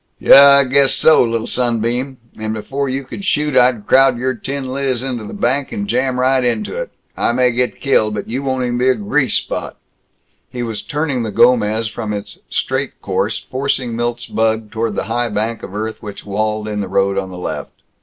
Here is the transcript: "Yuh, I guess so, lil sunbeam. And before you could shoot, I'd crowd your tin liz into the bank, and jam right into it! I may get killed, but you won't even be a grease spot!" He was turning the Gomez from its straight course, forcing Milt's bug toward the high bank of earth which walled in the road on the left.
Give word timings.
"Yuh, 0.17 0.33
I 0.33 0.63
guess 0.63 0.95
so, 0.95 1.23
lil 1.23 1.45
sunbeam. 1.45 2.17
And 2.35 2.55
before 2.55 2.89
you 2.89 3.03
could 3.03 3.23
shoot, 3.23 3.55
I'd 3.55 3.85
crowd 3.85 4.17
your 4.17 4.33
tin 4.33 4.67
liz 4.73 5.03
into 5.03 5.25
the 5.25 5.33
bank, 5.35 5.71
and 5.71 5.87
jam 5.87 6.19
right 6.19 6.43
into 6.43 6.75
it! 6.81 6.89
I 7.15 7.33
may 7.33 7.51
get 7.51 7.79
killed, 7.79 8.15
but 8.15 8.27
you 8.27 8.41
won't 8.41 8.63
even 8.63 8.79
be 8.79 8.89
a 8.89 8.95
grease 8.95 9.35
spot!" 9.35 9.77
He 10.49 10.63
was 10.63 10.81
turning 10.81 11.21
the 11.21 11.29
Gomez 11.29 11.87
from 11.87 12.13
its 12.13 12.39
straight 12.49 12.99
course, 12.99 13.45
forcing 13.51 13.95
Milt's 13.95 14.25
bug 14.25 14.71
toward 14.71 14.95
the 14.95 15.03
high 15.05 15.29
bank 15.29 15.61
of 15.61 15.75
earth 15.75 16.01
which 16.01 16.25
walled 16.25 16.67
in 16.67 16.81
the 16.81 16.87
road 16.87 17.15
on 17.19 17.29
the 17.29 17.37
left. 17.37 17.71